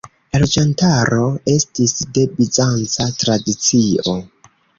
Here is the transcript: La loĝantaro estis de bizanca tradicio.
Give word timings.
La 0.35 0.39
loĝantaro 0.43 1.27
estis 1.55 1.93
de 2.17 2.25
bizanca 2.41 3.09
tradicio. 3.21 4.19